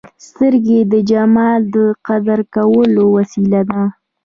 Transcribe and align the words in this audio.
سترګې 0.27 0.79
د 0.91 0.93
جمال 1.09 1.61
د 1.75 1.77
قدر 2.07 2.39
کولو 2.55 3.03
وسیله 3.17 3.61
ده 3.69 3.81